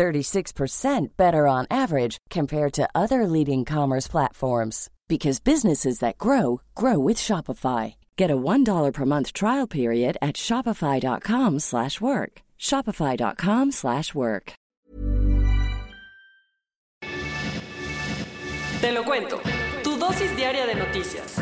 36% 0.00 1.08
better 1.18 1.46
on 1.46 1.66
average 1.70 2.16
compared 2.30 2.72
to 2.72 2.88
other 2.94 3.26
leading 3.26 3.66
commerce 3.66 4.08
platforms 4.08 4.88
because 5.08 5.40
businesses 5.40 5.98
that 5.98 6.16
grow 6.16 6.62
grow 6.74 6.98
with 6.98 7.18
Shopify. 7.18 7.96
Get 8.16 8.30
a 8.30 8.36
$1 8.36 8.92
per 8.94 9.04
month 9.04 9.34
trial 9.34 9.66
period 9.66 10.16
at 10.22 10.36
shopify.com/work. 10.36 12.32
shopify.com/work. 12.58 14.52
Te 18.80 18.92
lo 18.92 19.04
cuento. 19.04 19.36
Tu 19.84 19.98
dosis 19.98 20.34
diaria 20.36 20.64
de 20.66 20.74
noticias. 20.74 21.36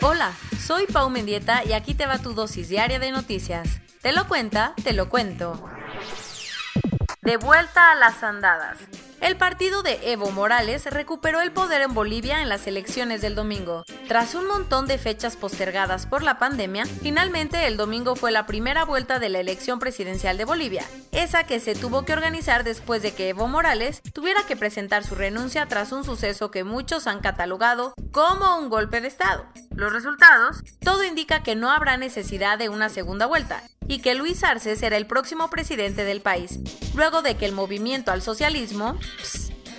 Hola, 0.00 0.32
soy 0.58 0.86
Pau 0.86 1.10
Mendieta 1.10 1.62
y 1.66 1.74
aquí 1.74 1.92
te 1.94 2.06
va 2.06 2.16
tu 2.16 2.32
dosis 2.32 2.70
diaria 2.70 2.98
de 2.98 3.10
noticias. 3.10 3.68
Te 4.00 4.12
lo 4.12 4.26
cuenta, 4.26 4.72
te 4.82 4.94
lo 4.94 5.10
cuento. 5.10 5.75
De 7.26 7.38
vuelta 7.38 7.90
a 7.90 7.96
las 7.96 8.22
andadas. 8.22 8.78
El 9.20 9.36
partido 9.36 9.82
de 9.82 10.12
Evo 10.12 10.30
Morales 10.30 10.86
recuperó 10.86 11.40
el 11.40 11.50
poder 11.50 11.82
en 11.82 11.92
Bolivia 11.92 12.40
en 12.40 12.48
las 12.48 12.68
elecciones 12.68 13.20
del 13.20 13.34
domingo. 13.34 13.84
Tras 14.06 14.36
un 14.36 14.46
montón 14.46 14.86
de 14.86 14.96
fechas 14.96 15.36
postergadas 15.36 16.06
por 16.06 16.22
la 16.22 16.38
pandemia, 16.38 16.86
finalmente 16.86 17.66
el 17.66 17.76
domingo 17.76 18.14
fue 18.14 18.30
la 18.30 18.46
primera 18.46 18.84
vuelta 18.84 19.18
de 19.18 19.28
la 19.28 19.40
elección 19.40 19.80
presidencial 19.80 20.36
de 20.36 20.44
Bolivia, 20.44 20.84
esa 21.10 21.42
que 21.42 21.58
se 21.58 21.74
tuvo 21.74 22.04
que 22.04 22.12
organizar 22.12 22.62
después 22.62 23.02
de 23.02 23.12
que 23.12 23.30
Evo 23.30 23.48
Morales 23.48 24.02
tuviera 24.12 24.44
que 24.44 24.54
presentar 24.56 25.02
su 25.02 25.16
renuncia 25.16 25.66
tras 25.66 25.90
un 25.90 26.04
suceso 26.04 26.52
que 26.52 26.62
muchos 26.62 27.08
han 27.08 27.18
catalogado 27.18 27.92
como 28.12 28.56
un 28.56 28.68
golpe 28.68 29.00
de 29.00 29.08
Estado. 29.08 29.46
Los 29.74 29.92
resultados, 29.92 30.62
todo 30.78 31.02
indica 31.02 31.42
que 31.42 31.56
no 31.56 31.72
habrá 31.72 31.96
necesidad 31.96 32.56
de 32.56 32.68
una 32.68 32.88
segunda 32.88 33.26
vuelta 33.26 33.64
y 33.88 34.00
que 34.00 34.14
Luis 34.14 34.42
Arce 34.44 34.76
será 34.76 34.96
el 34.96 35.06
próximo 35.06 35.48
presidente 35.50 36.04
del 36.04 36.20
país, 36.20 36.58
luego 36.94 37.22
de 37.22 37.36
que 37.36 37.46
el 37.46 37.52
movimiento 37.52 38.10
al 38.10 38.22
socialismo, 38.22 38.98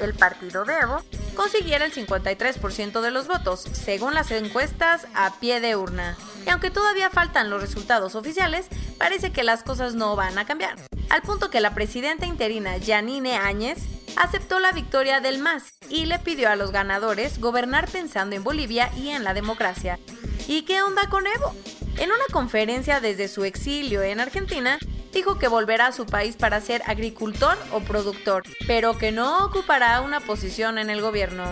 el 0.02 0.14
partido 0.14 0.66
de 0.66 0.74
Evo, 0.76 1.02
consiguiera 1.36 1.86
el 1.86 1.94
53% 1.94 3.02
de 3.02 3.12
los 3.12 3.28
votos, 3.28 3.62
según 3.62 4.14
las 4.14 4.32
encuestas 4.32 5.08
a 5.14 5.40
pie 5.40 5.60
de 5.60 5.76
urna. 5.76 6.18
Y 6.46 6.50
aunque 6.50 6.72
todavía 6.72 7.10
faltan 7.10 7.50
los 7.50 7.62
resultados 7.62 8.16
oficiales, 8.16 8.68
parece 8.98 9.32
que 9.32 9.44
las 9.44 9.64
cosas 9.64 9.96
no 9.96 10.16
van 10.16 10.38
a 10.38 10.46
cambiar. 10.46 10.76
Al 11.10 11.22
punto 11.22 11.50
que 11.50 11.62
la 11.62 11.74
presidenta 11.74 12.26
interina 12.26 12.76
Janine 12.86 13.38
Áñez 13.38 13.80
aceptó 14.18 14.60
la 14.60 14.72
victoria 14.72 15.22
del 15.22 15.40
MAS 15.40 15.74
y 15.90 16.06
le 16.06 16.20
pidió 16.20 16.50
a 16.50 16.56
los 16.56 16.72
ganadores 16.72 17.40
gobernar 17.40 17.90
pensando 17.90 18.36
en 18.36 18.44
Bolivia 18.44 18.92
y 18.98 19.10
en 19.10 19.24
la 19.24 19.34
democracia. 19.34 20.00
¿Y 20.48 20.64
qué 20.64 20.82
onda 20.82 21.08
con 21.10 21.28
Evo? 21.28 21.54
En 21.98 22.12
una 22.12 22.26
conferencia 22.32 23.00
desde 23.00 23.28
su 23.28 23.44
exilio 23.44 24.04
en 24.04 24.20
Argentina, 24.20 24.78
dijo 25.12 25.40
que 25.40 25.48
volverá 25.48 25.88
a 25.88 25.92
su 25.92 26.06
país 26.06 26.36
para 26.36 26.62
ser 26.62 26.84
agricultor 26.86 27.58
o 27.72 27.80
productor, 27.80 28.44
pero 28.68 29.00
que 29.00 29.12
no 29.12 29.46
ocupará 29.46 30.02
una 30.02 30.20
posición 30.20 30.78
en 30.78 30.92
el 30.92 31.02
gobierno. 31.02 31.44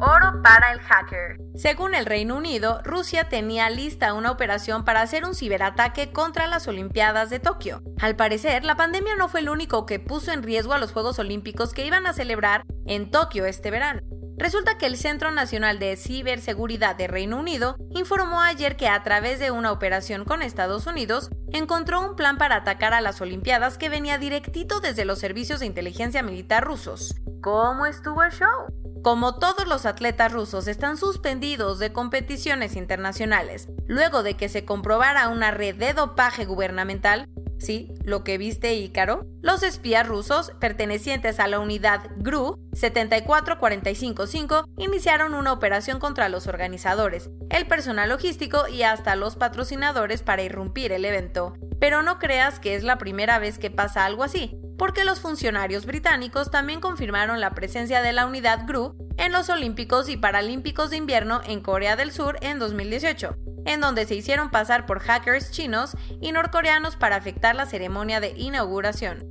Oro 0.00 0.40
para 0.42 0.72
el 0.72 0.80
hacker. 0.80 1.36
Según 1.54 1.94
el 1.94 2.06
Reino 2.06 2.36
Unido, 2.36 2.80
Rusia 2.82 3.28
tenía 3.28 3.68
lista 3.68 4.14
una 4.14 4.30
operación 4.30 4.84
para 4.84 5.02
hacer 5.02 5.26
un 5.26 5.34
ciberataque 5.34 6.10
contra 6.10 6.46
las 6.46 6.66
Olimpiadas 6.66 7.28
de 7.28 7.40
Tokio. 7.40 7.82
Al 8.00 8.16
parecer, 8.16 8.64
la 8.64 8.76
pandemia 8.76 9.16
no 9.16 9.28
fue 9.28 9.40
el 9.40 9.50
único 9.50 9.84
que 9.84 9.98
puso 9.98 10.32
en 10.32 10.44
riesgo 10.44 10.72
a 10.72 10.78
los 10.78 10.92
Juegos 10.92 11.18
Olímpicos 11.18 11.74
que 11.74 11.84
iban 11.84 12.06
a 12.06 12.14
celebrar 12.14 12.64
en 12.86 13.10
Tokio 13.10 13.44
este 13.44 13.70
verano. 13.70 14.00
Resulta 14.38 14.78
que 14.78 14.86
el 14.86 14.96
Centro 14.96 15.32
Nacional 15.32 15.80
de 15.80 15.96
Ciberseguridad 15.96 16.94
de 16.94 17.08
Reino 17.08 17.38
Unido 17.40 17.76
informó 17.90 18.40
ayer 18.40 18.76
que 18.76 18.86
a 18.86 19.02
través 19.02 19.40
de 19.40 19.50
una 19.50 19.72
operación 19.72 20.24
con 20.24 20.42
Estados 20.42 20.86
Unidos 20.86 21.30
encontró 21.52 22.00
un 22.00 22.14
plan 22.14 22.38
para 22.38 22.54
atacar 22.54 22.94
a 22.94 23.00
las 23.00 23.20
Olimpiadas 23.20 23.78
que 23.78 23.88
venía 23.88 24.16
directito 24.16 24.78
desde 24.78 25.04
los 25.04 25.18
servicios 25.18 25.58
de 25.58 25.66
inteligencia 25.66 26.22
militar 26.22 26.64
rusos. 26.64 27.16
¿Cómo 27.42 27.84
estuvo 27.84 28.22
el 28.22 28.30
show? 28.30 28.77
Como 29.08 29.36
todos 29.36 29.66
los 29.66 29.86
atletas 29.86 30.30
rusos 30.30 30.68
están 30.68 30.98
suspendidos 30.98 31.78
de 31.78 31.94
competiciones 31.94 32.76
internacionales, 32.76 33.66
luego 33.86 34.22
de 34.22 34.34
que 34.34 34.50
se 34.50 34.66
comprobara 34.66 35.28
una 35.28 35.50
red 35.50 35.76
de 35.76 35.94
dopaje 35.94 36.44
gubernamental, 36.44 37.26
sí, 37.58 37.94
lo 38.04 38.22
que 38.22 38.36
viste 38.36 38.74
Ícaro, 38.74 39.24
los 39.40 39.62
espías 39.62 40.06
rusos 40.06 40.52
pertenecientes 40.60 41.40
a 41.40 41.48
la 41.48 41.58
unidad 41.58 42.10
GRU 42.18 42.58
74455 42.74 44.66
iniciaron 44.76 45.32
una 45.32 45.54
operación 45.54 46.00
contra 46.00 46.28
los 46.28 46.46
organizadores, 46.46 47.30
el 47.48 47.66
personal 47.66 48.10
logístico 48.10 48.68
y 48.68 48.82
hasta 48.82 49.16
los 49.16 49.36
patrocinadores 49.36 50.22
para 50.22 50.42
irrumpir 50.42 50.92
el 50.92 51.06
evento. 51.06 51.54
Pero 51.80 52.02
no 52.02 52.18
creas 52.18 52.60
que 52.60 52.74
es 52.74 52.84
la 52.84 52.98
primera 52.98 53.38
vez 53.38 53.58
que 53.58 53.70
pasa 53.70 54.04
algo 54.04 54.22
así, 54.22 54.60
porque 54.78 55.04
los 55.04 55.20
funcionarios 55.20 55.84
británicos 55.84 56.50
también 56.50 56.80
confirmaron 56.80 57.40
la 57.40 57.50
presencia 57.50 58.00
de 58.00 58.12
la 58.12 58.26
unidad 58.26 58.66
GRU 58.66 58.96
en 59.18 59.32
los 59.32 59.50
Olímpicos 59.50 60.08
y 60.08 60.16
Paralímpicos 60.16 60.88
de 60.90 60.96
Invierno 60.96 61.42
en 61.44 61.60
Corea 61.60 61.96
del 61.96 62.12
Sur 62.12 62.38
en 62.40 62.58
2018 62.58 63.36
en 63.68 63.82
donde 63.82 64.06
se 64.06 64.14
hicieron 64.14 64.50
pasar 64.50 64.86
por 64.86 65.00
hackers 65.00 65.50
chinos 65.50 65.94
y 66.22 66.32
norcoreanos 66.32 66.96
para 66.96 67.16
afectar 67.16 67.54
la 67.54 67.66
ceremonia 67.66 68.18
de 68.18 68.30
inauguración. 68.30 69.26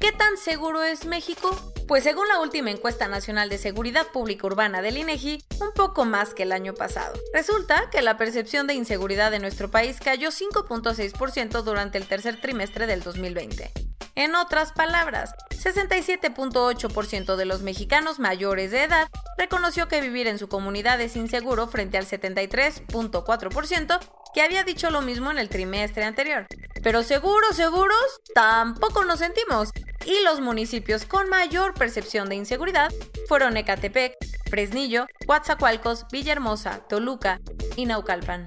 ¿Qué 0.00 0.10
tan 0.10 0.36
seguro 0.36 0.82
es 0.82 1.06
México? 1.06 1.56
Pues 1.88 2.04
según 2.04 2.28
la 2.28 2.38
última 2.38 2.70
encuesta 2.70 3.08
nacional 3.08 3.48
de 3.48 3.56
seguridad 3.56 4.08
pública 4.08 4.46
urbana 4.46 4.82
del 4.82 4.98
INEGI, 4.98 5.42
un 5.62 5.72
poco 5.72 6.04
más 6.04 6.34
que 6.34 6.42
el 6.42 6.52
año 6.52 6.74
pasado. 6.74 7.14
Resulta 7.32 7.88
que 7.90 8.02
la 8.02 8.18
percepción 8.18 8.66
de 8.66 8.74
inseguridad 8.74 9.30
de 9.30 9.38
nuestro 9.38 9.70
país 9.70 9.96
cayó 9.98 10.28
5.6% 10.28 11.62
durante 11.62 11.96
el 11.96 12.06
tercer 12.06 12.42
trimestre 12.42 12.86
del 12.86 13.02
2020. 13.02 13.72
En 14.16 14.34
otras 14.34 14.72
palabras, 14.72 15.32
67.8% 15.48 17.36
de 17.36 17.44
los 17.46 17.62
mexicanos 17.62 18.18
mayores 18.18 18.70
de 18.70 18.82
edad 18.82 19.08
reconoció 19.38 19.88
que 19.88 20.02
vivir 20.02 20.26
en 20.26 20.38
su 20.38 20.48
comunidad 20.48 21.00
es 21.00 21.16
inseguro 21.16 21.68
frente 21.68 21.96
al 21.96 22.06
73.4% 22.06 23.98
que 24.34 24.42
había 24.42 24.64
dicho 24.64 24.90
lo 24.90 25.02
mismo 25.02 25.30
en 25.30 25.38
el 25.38 25.48
trimestre 25.48 26.04
anterior. 26.04 26.46
Pero 26.82 27.02
seguros, 27.02 27.56
seguros, 27.56 28.20
tampoco 28.34 29.04
nos 29.04 29.18
sentimos. 29.18 29.70
Y 30.04 30.22
los 30.24 30.40
municipios 30.40 31.04
con 31.04 31.28
mayor 31.28 31.74
percepción 31.74 32.28
de 32.28 32.36
inseguridad 32.36 32.92
fueron 33.28 33.56
Ecatepec, 33.56 34.14
Fresnillo, 34.48 35.06
Coatzacoalcos, 35.26 36.06
Villahermosa, 36.10 36.80
Toluca 36.88 37.40
y 37.76 37.86
Naucalpan 37.86 38.44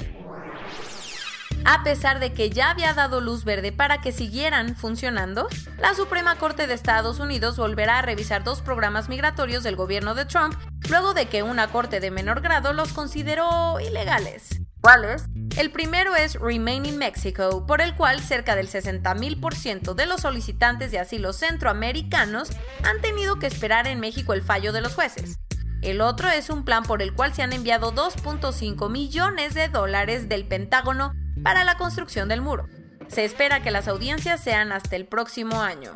a 1.66 1.84
pesar 1.84 2.20
de 2.20 2.34
que 2.34 2.50
ya 2.50 2.72
había 2.72 2.94
dado 2.94 3.22
luz 3.22 3.44
verde 3.44 3.72
para 3.72 4.02
que 4.02 4.12
siguieran 4.12 4.76
funcionando, 4.76 5.48
la 5.78 5.94
Suprema 5.94 6.36
Corte 6.36 6.68
de 6.68 6.74
Estados 6.74 7.20
Unidos 7.20 7.58
volverá 7.58 8.00
a 8.00 8.02
revisar 8.02 8.44
dos 8.44 8.62
programas 8.62 9.10
migratorios 9.10 9.64
del 9.64 9.76
gobierno 9.76 10.16
de 10.16 10.26
Trump 10.26 10.56
luego 10.90 11.14
de 11.14 11.28
que 11.28 11.44
una 11.44 11.68
corte 11.68 12.00
de 12.00 12.12
menor 12.12 12.42
grado 12.42 12.74
los 12.74 12.94
consideró 12.94 13.80
ilegales. 13.80 14.62
¿Cuáles? 14.82 15.26
El 15.58 15.70
primero 15.70 16.16
es 16.16 16.36
Remain 16.36 16.86
in 16.86 16.98
Mexico, 16.98 17.66
por 17.68 17.82
el 17.82 17.94
cual 17.96 18.22
cerca 18.22 18.56
del 18.56 18.70
60.000% 18.70 19.94
de 19.94 20.06
los 20.06 20.22
solicitantes 20.22 20.92
de 20.92 21.00
asilo 21.00 21.34
centroamericanos 21.34 22.52
han 22.84 23.02
tenido 23.02 23.38
que 23.38 23.48
esperar 23.48 23.86
en 23.88 24.00
México 24.00 24.34
el 24.34 24.42
fallo 24.42 24.72
de 24.72 24.82
los 24.82 24.96
jueces. 24.96 25.40
El 25.82 26.00
otro 26.00 26.30
es 26.30 26.50
un 26.50 26.64
plan 26.64 26.84
por 26.84 27.02
el 27.02 27.14
cual 27.14 27.34
se 27.34 27.42
han 27.42 27.54
enviado 27.54 27.94
2.5 27.94 28.90
millones 28.90 29.54
de 29.54 29.68
dólares 29.68 30.30
del 30.30 30.48
Pentágono 30.48 31.14
para 31.44 31.64
la 31.66 31.76
construcción 31.78 32.30
del 32.30 32.42
muro. 32.42 32.68
Se 33.08 33.26
espera 33.26 33.62
que 33.62 33.72
las 33.72 33.88
audiencias 33.90 34.42
sean 34.42 34.72
hasta 34.72 34.96
el 34.96 35.06
próximo 35.06 35.62
año. 35.62 35.96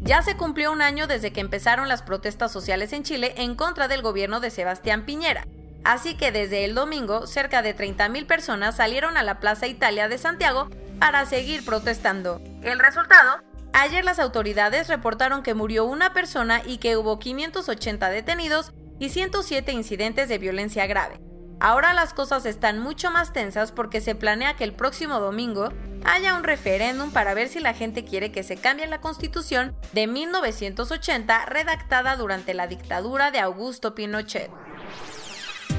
Ya 0.00 0.22
se 0.22 0.36
cumplió 0.36 0.72
un 0.72 0.80
año 0.80 1.06
desde 1.06 1.32
que 1.32 1.40
empezaron 1.40 1.86
las 1.86 2.02
protestas 2.02 2.50
sociales 2.50 2.92
en 2.92 3.02
Chile 3.02 3.34
en 3.36 3.56
contra 3.56 3.88
del 3.88 4.00
gobierno 4.00 4.40
de 4.40 4.50
Sebastián 4.50 5.04
Piñera. 5.04 5.46
Así 5.84 6.16
que 6.16 6.32
desde 6.32 6.64
el 6.64 6.74
domingo, 6.74 7.26
cerca 7.26 7.62
de 7.62 7.76
30.000 7.76 8.26
personas 8.26 8.76
salieron 8.76 9.16
a 9.16 9.22
la 9.22 9.40
Plaza 9.40 9.66
Italia 9.66 10.08
de 10.08 10.18
Santiago 10.18 10.68
para 10.98 11.26
seguir 11.26 11.64
protestando. 11.64 12.40
¿El 12.62 12.78
resultado? 12.78 13.42
Ayer 13.72 14.04
las 14.04 14.18
autoridades 14.18 14.88
reportaron 14.88 15.42
que 15.42 15.54
murió 15.54 15.84
una 15.84 16.12
persona 16.12 16.62
y 16.64 16.78
que 16.78 16.96
hubo 16.96 17.18
580 17.18 18.10
detenidos 18.10 18.72
y 18.98 19.08
107 19.08 19.72
incidentes 19.72 20.28
de 20.28 20.38
violencia 20.38 20.86
grave. 20.86 21.20
Ahora 21.58 21.94
las 21.94 22.12
cosas 22.12 22.44
están 22.44 22.80
mucho 22.80 23.10
más 23.10 23.32
tensas 23.32 23.72
porque 23.72 24.00
se 24.00 24.14
planea 24.14 24.56
que 24.56 24.64
el 24.64 24.74
próximo 24.74 25.20
domingo 25.20 25.72
haya 26.04 26.34
un 26.34 26.42
referéndum 26.42 27.12
para 27.12 27.34
ver 27.34 27.48
si 27.48 27.60
la 27.60 27.72
gente 27.72 28.04
quiere 28.04 28.32
que 28.32 28.42
se 28.42 28.56
cambie 28.56 28.86
la 28.86 29.00
constitución 29.00 29.74
de 29.92 30.06
1980 30.06 31.46
redactada 31.46 32.16
durante 32.16 32.54
la 32.54 32.66
dictadura 32.66 33.30
de 33.30 33.38
Augusto 33.38 33.94
Pinochet. 33.94 34.50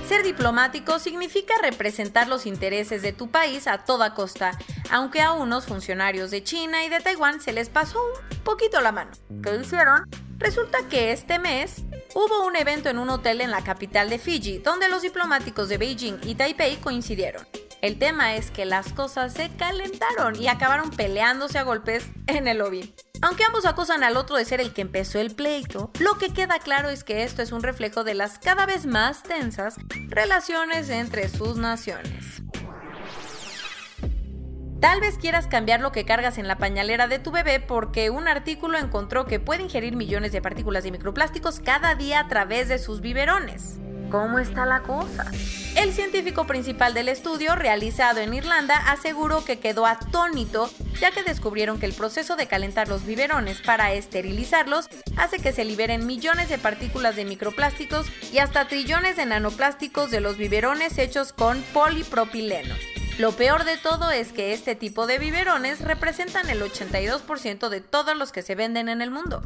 Ser 0.07 0.21
diplomático 0.23 0.99
significa 0.99 1.53
representar 1.61 2.27
los 2.27 2.45
intereses 2.45 3.01
de 3.01 3.13
tu 3.13 3.31
país 3.31 3.67
a 3.67 3.85
toda 3.85 4.13
costa, 4.13 4.51
aunque 4.91 5.21
a 5.21 5.31
unos 5.31 5.65
funcionarios 5.65 6.29
de 6.29 6.43
China 6.43 6.83
y 6.83 6.89
de 6.89 6.99
Taiwán 6.99 7.39
se 7.39 7.53
les 7.53 7.69
pasó 7.69 7.99
un 7.99 8.37
poquito 8.39 8.81
la 8.81 8.91
mano. 8.91 9.11
¿Qué 9.41 9.55
hicieron? 9.55 10.03
Resulta 10.37 10.89
que 10.89 11.13
este 11.13 11.39
mes 11.39 11.83
hubo 12.13 12.45
un 12.45 12.57
evento 12.57 12.89
en 12.89 12.99
un 12.99 13.09
hotel 13.09 13.39
en 13.39 13.49
la 13.49 13.63
capital 13.63 14.09
de 14.09 14.19
Fiji, 14.19 14.57
donde 14.57 14.89
los 14.89 15.01
diplomáticos 15.01 15.69
de 15.69 15.77
Beijing 15.77 16.19
y 16.23 16.35
Taipei 16.35 16.75
coincidieron. 16.77 17.47
El 17.81 17.97
tema 17.97 18.35
es 18.35 18.51
que 18.51 18.65
las 18.65 18.91
cosas 18.91 19.33
se 19.33 19.49
calentaron 19.55 20.35
y 20.35 20.47
acabaron 20.49 20.91
peleándose 20.91 21.59
a 21.59 21.63
golpes 21.63 22.05
en 22.27 22.47
el 22.47 22.57
lobby. 22.57 22.93
Aunque 23.23 23.45
ambos 23.45 23.65
acusan 23.65 24.03
al 24.03 24.17
otro 24.17 24.35
de 24.35 24.43
ser 24.43 24.59
el 24.59 24.73
que 24.73 24.81
empezó 24.81 25.17
el 25.17 25.33
pleito, 25.33 25.91
lo 26.01 26.17
que 26.17 26.33
queda 26.33 26.59
claro 26.59 26.89
es 26.89 27.05
que 27.05 27.23
esto 27.23 27.41
es 27.41 27.53
un 27.53 27.63
reflejo 27.63 28.03
de 28.03 28.15
las 28.15 28.37
cada 28.37 28.65
vez 28.65 28.85
más 28.85 29.23
tensas 29.23 29.77
relaciones 30.09 30.89
entre 30.89 31.29
sus 31.29 31.55
naciones. 31.55 32.43
Tal 34.81 34.99
vez 34.99 35.17
quieras 35.17 35.47
cambiar 35.47 35.79
lo 35.79 35.93
que 35.93 36.03
cargas 36.03 36.37
en 36.37 36.49
la 36.49 36.57
pañalera 36.57 37.07
de 37.07 37.19
tu 37.19 37.31
bebé 37.31 37.61
porque 37.61 38.09
un 38.09 38.27
artículo 38.27 38.77
encontró 38.77 39.25
que 39.25 39.39
puede 39.39 39.63
ingerir 39.63 39.95
millones 39.95 40.33
de 40.33 40.41
partículas 40.41 40.83
de 40.83 40.91
microplásticos 40.91 41.61
cada 41.61 41.95
día 41.95 42.19
a 42.19 42.27
través 42.27 42.67
de 42.67 42.77
sus 42.77 42.99
biberones. 42.99 43.79
¿Cómo 44.13 44.37
está 44.37 44.67
la 44.67 44.83
cosa? 44.83 45.25
El 45.75 45.91
científico 45.91 46.45
principal 46.45 46.93
del 46.93 47.09
estudio, 47.09 47.55
realizado 47.55 48.19
en 48.19 48.35
Irlanda, 48.35 48.75
aseguró 48.91 49.43
que 49.43 49.57
quedó 49.57 49.87
atónito 49.87 50.69
ya 51.01 51.09
que 51.09 51.23
descubrieron 51.23 51.79
que 51.79 51.87
el 51.87 51.93
proceso 51.93 52.35
de 52.35 52.45
calentar 52.45 52.87
los 52.87 53.07
biberones 53.07 53.59
para 53.61 53.91
esterilizarlos 53.93 54.87
hace 55.17 55.39
que 55.39 55.51
se 55.51 55.65
liberen 55.65 56.05
millones 56.05 56.47
de 56.49 56.59
partículas 56.59 57.15
de 57.15 57.25
microplásticos 57.25 58.05
y 58.31 58.37
hasta 58.37 58.67
trillones 58.67 59.17
de 59.17 59.25
nanoplásticos 59.25 60.11
de 60.11 60.21
los 60.21 60.37
biberones 60.37 60.99
hechos 60.99 61.33
con 61.33 61.63
polipropileno. 61.73 62.75
Lo 63.17 63.31
peor 63.31 63.63
de 63.63 63.77
todo 63.77 64.11
es 64.11 64.31
que 64.31 64.53
este 64.53 64.75
tipo 64.75 65.07
de 65.07 65.17
biberones 65.17 65.81
representan 65.81 66.51
el 66.51 66.61
82% 66.61 67.67
de 67.67 67.81
todos 67.81 68.15
los 68.15 68.31
que 68.31 68.43
se 68.43 68.53
venden 68.53 68.89
en 68.89 69.01
el 69.01 69.09
mundo. 69.09 69.41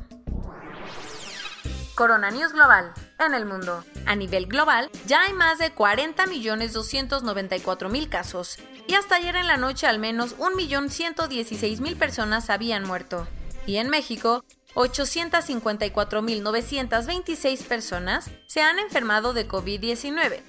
Corona 1.96 2.32
News 2.32 2.52
Global 2.52 2.92
en 3.26 3.34
el 3.34 3.46
mundo. 3.46 3.84
A 4.06 4.16
nivel 4.16 4.46
global, 4.48 4.90
ya 5.06 5.24
hay 5.24 5.34
más 5.34 5.58
de 5.58 5.74
40.294.000 5.74 8.10
casos 8.10 8.60
y 8.88 8.94
hasta 8.94 9.16
ayer 9.16 9.36
en 9.36 9.48
la 9.48 9.58
noche 9.58 9.88
al 9.88 9.98
menos 10.00 10.38
1.116.000 10.38 11.98
personas 11.98 12.50
habían 12.50 12.86
muerto. 12.86 13.28
Y 13.66 13.76
en 13.78 13.90
México, 13.90 14.44
854.926 14.76 17.64
personas 17.64 18.30
se 18.46 18.62
han 18.62 18.80
enfermado 18.80 19.34
de 19.34 19.48
COVID-19 19.48 20.42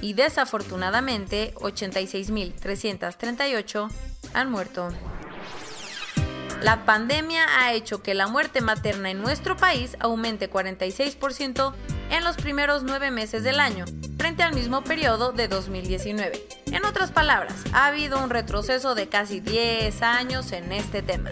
y 0.00 0.12
desafortunadamente 0.14 1.52
86.338 1.56 3.90
han 4.34 4.50
muerto. 4.50 4.88
La 6.62 6.84
pandemia 6.84 7.46
ha 7.58 7.72
hecho 7.72 8.02
que 8.02 8.14
la 8.14 8.28
muerte 8.28 8.60
materna 8.60 9.10
en 9.10 9.20
nuestro 9.20 9.56
país 9.56 9.96
aumente 9.98 10.48
46% 10.48 11.74
en 12.12 12.24
los 12.24 12.36
primeros 12.36 12.82
nueve 12.82 13.10
meses 13.10 13.42
del 13.42 13.58
año, 13.58 13.86
frente 14.18 14.42
al 14.42 14.54
mismo 14.54 14.84
periodo 14.84 15.32
de 15.32 15.48
2019. 15.48 16.46
En 16.66 16.84
otras 16.84 17.10
palabras, 17.10 17.64
ha 17.72 17.86
habido 17.86 18.22
un 18.22 18.28
retroceso 18.28 18.94
de 18.94 19.08
casi 19.08 19.40
10 19.40 20.02
años 20.02 20.52
en 20.52 20.72
este 20.72 21.00
tema. 21.00 21.30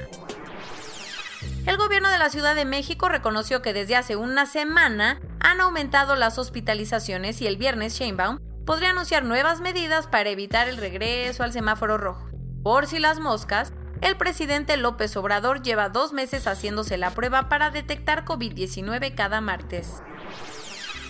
El 1.67 1.77
gobierno 1.77 2.09
de 2.09 2.17
la 2.17 2.31
Ciudad 2.31 2.55
de 2.55 2.65
México 2.65 3.11
reconoció 3.11 3.61
que 3.61 3.75
desde 3.75 3.95
hace 3.95 4.17
una 4.17 4.47
semana 4.47 5.21
han 5.39 5.61
aumentado 5.61 6.17
las 6.17 6.39
hospitalizaciones 6.39 7.43
y 7.43 7.47
el 7.47 7.59
viernes 7.59 7.99
Sheinbaum 7.99 8.39
podría 8.65 8.91
anunciar 8.91 9.23
nuevas 9.23 9.61
medidas 9.61 10.07
para 10.07 10.31
evitar 10.31 10.67
el 10.67 10.79
regreso 10.79 11.43
al 11.43 11.53
semáforo 11.53 11.99
rojo. 11.99 12.31
Por 12.63 12.87
si 12.87 12.99
las 12.99 13.21
moscas, 13.21 13.75
el 14.01 14.17
presidente 14.17 14.79
López 14.79 15.15
Obrador 15.19 15.63
lleva 15.63 15.91
dos 15.91 16.15
meses 16.15 16.47
haciéndose 16.47 16.97
la 16.97 17.11
prueba 17.11 17.51
para 17.51 17.71
detectar 17.71 18.25
COVID-19 18.25 19.15
cada 19.15 19.43
martes. 19.43 20.03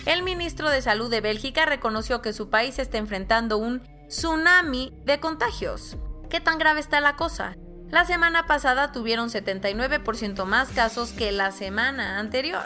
El 0.05 0.23
ministro 0.23 0.71
de 0.71 0.81
Salud 0.81 1.11
de 1.11 1.21
Bélgica 1.21 1.65
reconoció 1.65 2.23
que 2.23 2.33
su 2.33 2.49
país 2.49 2.79
está 2.79 2.97
enfrentando 2.97 3.57
un 3.57 3.83
tsunami 4.07 4.91
de 5.05 5.19
contagios. 5.19 5.95
¿Qué 6.27 6.39
tan 6.39 6.57
grave 6.57 6.79
está 6.79 7.01
la 7.01 7.15
cosa? 7.15 7.55
La 7.89 8.03
semana 8.05 8.47
pasada 8.47 8.91
tuvieron 8.91 9.29
79% 9.29 10.45
más 10.45 10.69
casos 10.69 11.11
que 11.11 11.31
la 11.31 11.51
semana 11.51 12.17
anterior. 12.17 12.65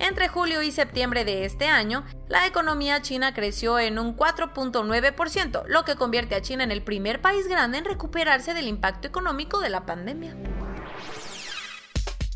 Entre 0.00 0.26
julio 0.26 0.62
y 0.62 0.72
septiembre 0.72 1.24
de 1.24 1.44
este 1.44 1.68
año, 1.68 2.04
la 2.28 2.44
economía 2.48 3.00
china 3.02 3.32
creció 3.32 3.78
en 3.78 4.00
un 4.00 4.16
4.9%, 4.16 5.62
lo 5.68 5.84
que 5.84 5.94
convierte 5.94 6.34
a 6.34 6.42
China 6.42 6.64
en 6.64 6.72
el 6.72 6.82
primer 6.82 7.20
país 7.20 7.46
grande 7.46 7.78
en 7.78 7.84
recuperarse 7.84 8.52
del 8.52 8.66
impacto 8.66 9.06
económico 9.06 9.60
de 9.60 9.70
la 9.70 9.86
pandemia. 9.86 10.34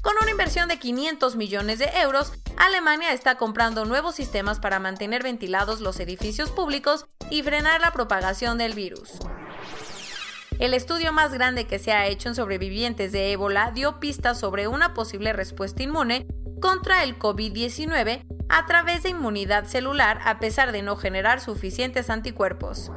Con 0.06 0.14
una 0.22 0.30
inversión 0.30 0.68
de 0.68 0.78
500 0.78 1.34
millones 1.34 1.80
de 1.80 1.90
euros, 2.00 2.32
Alemania 2.56 3.12
está 3.12 3.36
comprando 3.36 3.84
nuevos 3.86 4.14
sistemas 4.14 4.60
para 4.60 4.78
mantener 4.78 5.24
ventilados 5.24 5.80
los 5.80 5.98
edificios 5.98 6.52
públicos 6.52 7.06
y 7.28 7.42
frenar 7.42 7.80
la 7.80 7.90
propagación 7.90 8.56
del 8.56 8.74
virus. 8.74 9.18
El 10.60 10.74
estudio 10.74 11.12
más 11.12 11.32
grande 11.32 11.66
que 11.66 11.80
se 11.80 11.90
ha 11.90 12.06
hecho 12.06 12.28
en 12.28 12.36
sobrevivientes 12.36 13.10
de 13.10 13.32
ébola 13.32 13.72
dio 13.72 13.98
pistas 13.98 14.38
sobre 14.38 14.68
una 14.68 14.94
posible 14.94 15.32
respuesta 15.32 15.82
inmune 15.82 16.28
contra 16.62 17.02
el 17.02 17.18
COVID-19 17.18 18.24
a 18.48 18.66
través 18.66 19.02
de 19.02 19.08
inmunidad 19.08 19.64
celular 19.64 20.20
a 20.24 20.38
pesar 20.38 20.70
de 20.70 20.82
no 20.82 20.94
generar 20.94 21.40
suficientes 21.40 22.10
anticuerpos. 22.10 22.92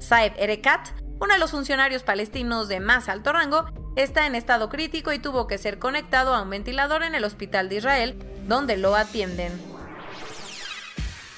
Saeb 0.00 0.34
Erekat, 0.36 0.90
uno 1.18 1.32
de 1.32 1.38
los 1.38 1.52
funcionarios 1.52 2.02
palestinos 2.02 2.68
de 2.68 2.80
más 2.80 3.08
alto 3.08 3.32
rango, 3.32 3.85
está 3.96 4.26
en 4.26 4.34
estado 4.34 4.68
crítico 4.68 5.12
y 5.12 5.18
tuvo 5.18 5.46
que 5.46 5.58
ser 5.58 5.78
conectado 5.78 6.34
a 6.34 6.42
un 6.42 6.50
ventilador 6.50 7.02
en 7.02 7.14
el 7.14 7.24
hospital 7.24 7.68
de 7.68 7.76
Israel, 7.76 8.16
donde 8.46 8.76
lo 8.76 8.94
atienden. 8.94 9.52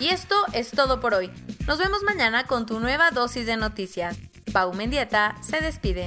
Y 0.00 0.08
esto 0.08 0.36
es 0.52 0.70
todo 0.70 1.00
por 1.00 1.14
hoy. 1.14 1.30
Nos 1.66 1.78
vemos 1.78 2.02
mañana 2.02 2.46
con 2.46 2.66
tu 2.66 2.78
nueva 2.78 3.10
dosis 3.10 3.46
de 3.46 3.56
noticias. 3.56 4.16
Pau 4.52 4.72
Mendieta 4.74 5.36
se 5.42 5.60
despide. 5.60 6.06